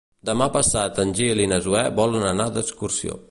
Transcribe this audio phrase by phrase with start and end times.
[0.27, 3.19] Demà passat en Gil i na Zoè volen anar d'excursió.